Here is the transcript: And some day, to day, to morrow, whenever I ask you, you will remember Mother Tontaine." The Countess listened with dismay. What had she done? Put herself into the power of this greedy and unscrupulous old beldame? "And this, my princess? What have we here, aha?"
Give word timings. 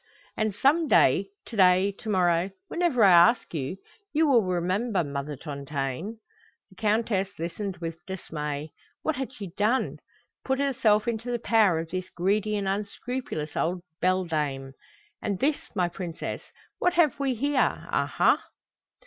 And 0.35 0.55
some 0.55 0.87
day, 0.87 1.29
to 1.45 1.55
day, 1.55 1.91
to 1.99 2.09
morrow, 2.09 2.49
whenever 2.69 3.03
I 3.03 3.11
ask 3.11 3.53
you, 3.53 3.77
you 4.11 4.25
will 4.25 4.41
remember 4.41 5.03
Mother 5.03 5.35
Tontaine." 5.35 6.17
The 6.71 6.75
Countess 6.75 7.37
listened 7.37 7.77
with 7.77 8.03
dismay. 8.07 8.71
What 9.03 9.17
had 9.17 9.31
she 9.31 9.51
done? 9.57 9.99
Put 10.43 10.57
herself 10.57 11.07
into 11.07 11.29
the 11.29 11.37
power 11.37 11.77
of 11.77 11.91
this 11.91 12.09
greedy 12.09 12.55
and 12.57 12.67
unscrupulous 12.67 13.55
old 13.55 13.83
beldame? 14.01 14.73
"And 15.21 15.37
this, 15.37 15.57
my 15.75 15.87
princess? 15.87 16.41
What 16.79 16.93
have 16.95 17.19
we 17.19 17.35
here, 17.35 17.87
aha?" 17.91 18.43